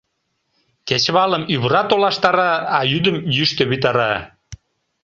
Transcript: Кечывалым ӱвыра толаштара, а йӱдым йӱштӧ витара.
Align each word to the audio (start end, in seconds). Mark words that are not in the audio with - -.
Кечывалым 0.87 1.43
ӱвыра 1.53 1.81
толаштара, 1.89 2.51
а 2.77 2.79
йӱдым 2.91 3.17
йӱштӧ 3.35 3.63
витара. 3.71 4.13